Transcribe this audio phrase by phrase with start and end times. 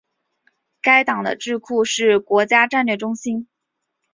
[0.81, 3.47] 该党的智库是国家战略中心。